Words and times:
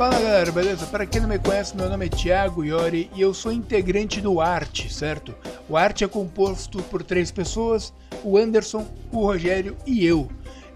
Fala 0.00 0.18
galera, 0.18 0.50
beleza? 0.50 0.86
Para 0.86 1.04
quem 1.04 1.20
não 1.20 1.28
me 1.28 1.38
conhece, 1.38 1.76
meu 1.76 1.86
nome 1.86 2.06
é 2.06 2.08
Thiago 2.08 2.64
Iori 2.64 3.10
e 3.14 3.20
eu 3.20 3.34
sou 3.34 3.52
integrante 3.52 4.18
do 4.18 4.40
Arte, 4.40 4.90
certo? 4.90 5.34
O 5.68 5.76
Arte 5.76 6.04
é 6.04 6.08
composto 6.08 6.82
por 6.84 7.02
três 7.02 7.30
pessoas: 7.30 7.92
o 8.24 8.38
Anderson, 8.38 8.88
o 9.12 9.22
Rogério 9.26 9.76
e 9.86 10.02
eu. 10.02 10.26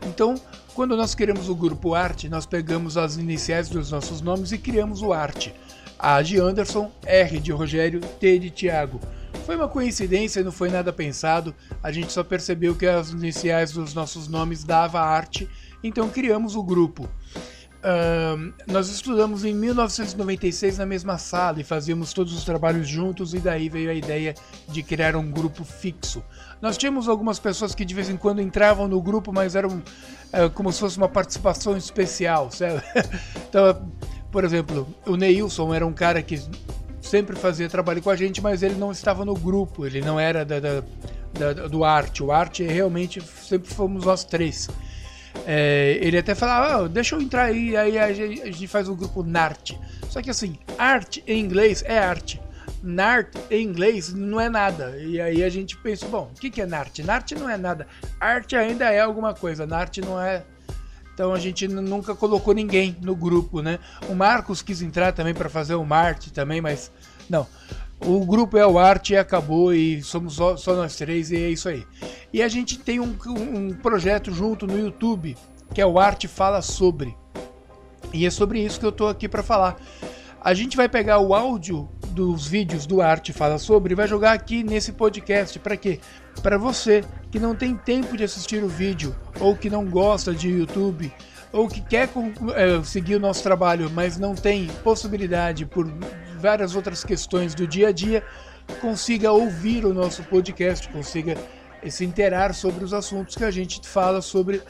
Então, 0.07 0.35
quando 0.75 0.95
nós 0.95 1.15
queremos 1.15 1.49
o 1.49 1.55
grupo 1.55 1.95
Arte, 1.95 2.29
nós 2.29 2.45
pegamos 2.45 2.99
as 2.99 3.17
iniciais 3.17 3.71
dos 3.71 3.91
nossos 3.91 4.21
nomes 4.21 4.53
e 4.53 4.59
criamos 4.59 5.01
o 5.01 5.11
Arte. 5.11 5.55
A 5.99 6.21
de 6.21 6.39
Anderson, 6.39 6.93
R 7.07 7.41
de 7.41 7.51
Rogério, 7.51 8.01
T 8.01 8.39
de 8.39 8.51
Thiago. 8.51 9.01
Foi 9.47 9.57
uma 9.57 9.69
coincidência, 9.69 10.45
não 10.45 10.53
foi 10.53 10.69
nada 10.69 10.93
pensado. 10.93 11.55
A 11.83 11.91
gente 11.91 12.13
só 12.13 12.23
percebeu 12.23 12.75
que 12.75 12.87
as 12.87 13.09
iniciais 13.09 13.73
dos 13.73 13.95
nossos 13.95 14.29
nomes 14.29 14.65
dava 14.65 15.01
arte, 15.01 15.49
então 15.83 16.11
criamos 16.11 16.55
o 16.57 16.63
grupo. 16.63 17.09
Nós 18.67 18.89
estudamos 18.89 19.45
em 19.45 19.53
1996 19.53 20.79
na 20.79 20.87
mesma 20.87 21.19
sala 21.19 21.61
e 21.61 21.65
fazíamos 21.65 22.15
todos 22.15 22.33
os 22.33 22.45
trabalhos 22.45 22.89
juntos, 22.89 23.35
e 23.35 23.39
daí 23.39 23.69
veio 23.69 23.91
a 23.91 23.95
ideia 23.95 24.35
de 24.69 24.83
criar 24.83 25.15
um 25.17 25.31
grupo 25.31 25.65
fixo. 25.65 26.23
Nós 26.63 26.79
tínhamos 26.79 27.09
algumas 27.09 27.39
pessoas 27.39 27.75
que 27.75 27.85
de 27.85 27.95
vez 27.95 28.09
em 28.09 28.17
quando 28.17 28.41
entravam 28.41 28.89
no 28.89 29.03
grupo, 29.03 29.33
mas 29.33 29.55
eram 29.55 29.69
uh, 29.69 30.51
como 30.55 30.73
se 30.73 30.81
fosse 30.81 30.97
uma 30.97 31.09
participação 31.09 31.77
especial, 31.77 32.49
então, 33.49 33.91
por 34.33 34.45
exemplo, 34.45 34.89
o 35.07 35.17
Neilson 35.17 35.75
era 35.75 35.87
um 35.87 35.93
cara 35.93 36.23
que 36.23 36.41
sempre 37.03 37.37
fazia 37.37 37.69
trabalho 37.69 38.03
com 38.03 38.11
a 38.11 38.17
gente, 38.17 38.41
mas 38.41 38.63
ele 38.63 38.75
não 38.75 38.91
estava 38.91 39.25
no 39.25 39.35
grupo, 39.35 39.87
ele 39.87 40.01
não 40.01 40.19
era 40.19 40.45
da, 40.45 40.59
da, 40.59 40.83
da 41.33 41.69
do 41.69 41.85
arte. 41.85 42.23
O 42.23 42.33
arte 42.33 42.63
realmente 42.65 43.21
sempre 43.21 43.73
fomos 43.73 44.05
nós 44.07 44.25
três. 44.25 44.69
É, 45.47 45.99
ele 46.01 46.17
até 46.17 46.35
falava, 46.35 46.85
oh, 46.85 46.89
deixa 46.89 47.15
eu 47.15 47.21
entrar 47.21 47.45
aí, 47.45 47.77
aí 47.77 47.99
a 47.99 48.13
gente, 48.13 48.43
a 48.43 48.47
gente 48.47 48.67
faz 48.67 48.89
o 48.89 48.95
grupo 48.95 49.23
NART. 49.23 49.73
Só 50.09 50.23
que 50.23 50.31
assim, 50.31 50.59
arte 50.79 51.23
em 51.27 51.41
inglês 51.41 51.83
é 51.87 51.99
arte. 51.99 52.41
NART 52.83 53.35
em 53.51 53.63
inglês 53.63 54.13
não 54.13 54.41
é 54.41 54.49
nada. 54.49 54.97
E 54.99 55.21
aí 55.21 55.43
a 55.43 55.49
gente 55.49 55.77
pensa, 55.77 56.07
bom, 56.07 56.31
o 56.35 56.41
que, 56.41 56.51
que 56.51 56.63
é 56.63 56.67
NART? 56.67 56.99
NART 57.01 57.33
não 57.33 57.49
é 57.49 57.57
nada. 57.57 57.87
Arte 58.21 58.57
ainda 58.57 58.91
é 58.91 59.01
alguma 59.01 59.35
coisa, 59.35 59.67
NART 59.67 59.99
não 59.99 60.21
é. 60.21 60.45
Então 61.13 61.33
a 61.33 61.39
gente 61.39 61.69
nunca 61.69 62.15
colocou 62.15 62.53
ninguém 62.53 62.97
no 63.01 63.15
grupo, 63.15 63.63
né? 63.63 63.79
O 64.09 64.15
Marcos 64.15 64.63
quis 64.63 64.83
entrar 64.83 65.13
também 65.13 65.33
para 65.33 65.49
fazer 65.49 65.75
o 65.75 65.85
Marte 65.85 66.33
também, 66.33 66.61
mas 66.61 66.91
não. 67.31 67.47
O 68.01 68.25
grupo 68.27 68.57
é 68.57 68.67
o 68.67 68.79
Arte 68.79 69.15
e 69.15 69.17
acabou 69.17 69.73
e 69.73 70.03
somos 70.03 70.35
só, 70.35 70.57
só 70.57 70.75
nós 70.75 70.97
três 70.97 71.31
e 71.31 71.37
é 71.37 71.51
isso 71.51 71.69
aí. 71.69 71.87
E 72.33 72.43
a 72.43 72.49
gente 72.49 72.79
tem 72.79 73.01
um, 73.01 73.17
um 73.27 73.73
projeto 73.73 74.33
junto 74.33 74.67
no 74.67 74.79
YouTube, 74.79 75.37
que 75.73 75.81
é 75.81 75.87
o 75.87 75.99
Arte 75.99 76.29
Fala 76.29 76.61
Sobre. 76.61 77.17
E 78.13 78.27
é 78.27 78.31
sobre 78.31 78.61
isso 78.61 78.79
que 78.79 78.87
eu 78.87 78.93
tô 78.93 79.09
aqui 79.09 79.29
para 79.29 79.43
falar. 79.43 79.77
A 80.41 80.53
gente 80.53 80.77
vai 80.77 80.89
pegar 80.89 81.19
o 81.21 81.35
áudio 81.35 81.89
dos 82.11 82.47
vídeos 82.47 82.87
do 82.87 83.01
Arte 83.01 83.33
Fala 83.33 83.59
Sobre 83.59 83.93
e 83.93 83.97
vai 83.97 84.07
jogar 84.07 84.33
aqui 84.33 84.63
nesse 84.63 84.93
podcast. 84.93 85.59
Para 85.59 85.77
quê? 85.77 85.99
Para 86.43 86.59
você 86.59 87.03
que 87.31 87.41
não 87.41 87.55
tem 87.55 87.75
tempo 87.75 88.17
de 88.17 88.25
assistir 88.25 88.63
o 88.63 88.69
vídeo, 88.69 89.17
ou 89.41 89.57
que 89.57 89.71
não 89.71 89.87
gosta 89.87 90.35
de 90.35 90.49
YouTube, 90.49 91.13
ou 91.51 91.67
que 91.67 91.81
quer 91.81 92.11
é, 92.55 92.85
seguir 92.85 93.15
o 93.15 93.21
nosso 93.21 93.43
trabalho, 93.43 93.91
mas 93.91 94.19
não 94.19 94.35
tem 94.35 94.67
possibilidade 94.83 95.65
por 95.65 95.91
várias 96.45 96.77
outras 96.77 97.03
questões 97.03 97.55
do 97.55 97.67
dia 97.67 97.89
a 97.89 97.93
dia, 97.93 98.23
consiga 98.79 99.33
ouvir 99.33 99.87
o 99.87 99.95
nosso 99.95 100.23
podcast, 100.25 100.87
consiga 100.91 101.39
se 101.89 102.05
interar 102.05 102.53
sobre 102.53 102.85
os 102.85 102.93
assuntos 102.93 103.35
que 103.35 103.45
a 103.45 103.51
gente 103.51 103.81
fala 103.89 104.21
sobre 104.21 104.61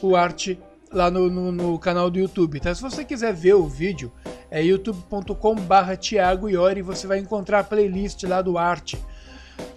o 0.00 0.14
arte 0.14 0.60
lá 0.92 1.10
no, 1.10 1.28
no, 1.28 1.50
no 1.50 1.76
canal 1.76 2.08
do 2.08 2.20
YouTube. 2.20 2.56
Então, 2.56 2.72
se 2.72 2.80
você 2.80 3.04
quiser 3.04 3.34
ver 3.34 3.54
o 3.54 3.66
vídeo, 3.66 4.12
é 4.48 4.62
youtube.com/barra 4.62 5.96
Thiago 5.96 6.48
Iori, 6.48 6.82
você 6.82 7.04
vai 7.04 7.18
encontrar 7.18 7.58
a 7.58 7.64
playlist 7.64 8.22
lá 8.22 8.40
do 8.40 8.56
arte. 8.56 8.96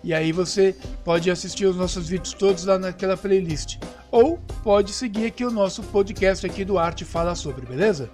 E 0.03 0.13
aí 0.13 0.31
você 0.31 0.75
pode 1.03 1.31
assistir 1.31 1.65
os 1.65 1.75
nossos 1.75 2.07
vídeos 2.07 2.33
todos 2.33 2.65
lá 2.65 2.77
naquela 2.77 3.17
playlist. 3.17 3.79
Ou 4.11 4.37
pode 4.63 4.93
seguir 4.93 5.25
aqui 5.25 5.43
o 5.43 5.49
nosso 5.49 5.81
podcast 5.81 6.45
aqui 6.45 6.63
do 6.63 6.77
Arte 6.77 7.03
Fala 7.03 7.33
Sobre, 7.33 7.65
beleza? 7.65 8.11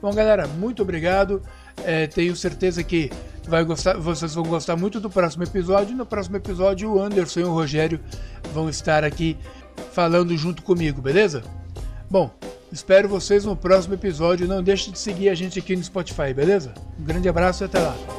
Bom, 0.00 0.12
galera, 0.14 0.46
muito 0.46 0.82
obrigado. 0.82 1.42
É, 1.84 2.06
tenho 2.06 2.34
certeza 2.34 2.82
que 2.82 3.10
vai 3.46 3.64
gostar, 3.64 3.96
vocês 3.96 4.34
vão 4.34 4.44
gostar 4.44 4.76
muito 4.76 5.00
do 5.00 5.08
próximo 5.08 5.44
episódio. 5.44 5.96
No 5.96 6.06
próximo 6.06 6.36
episódio, 6.36 6.92
o 6.92 7.00
Anderson 7.00 7.40
e 7.40 7.44
o 7.44 7.52
Rogério 7.52 8.00
vão 8.52 8.68
estar 8.68 9.04
aqui 9.04 9.36
falando 9.92 10.36
junto 10.36 10.62
comigo, 10.62 11.00
beleza? 11.00 11.42
Bom, 12.10 12.30
espero 12.72 13.08
vocês 13.08 13.44
no 13.44 13.56
próximo 13.56 13.94
episódio. 13.94 14.46
Não 14.46 14.62
deixe 14.62 14.90
de 14.90 14.98
seguir 14.98 15.28
a 15.28 15.34
gente 15.34 15.58
aqui 15.58 15.76
no 15.76 15.82
Spotify, 15.82 16.32
beleza? 16.34 16.72
Um 16.98 17.04
grande 17.04 17.28
abraço 17.28 17.64
e 17.64 17.66
até 17.66 17.78
lá. 17.80 18.15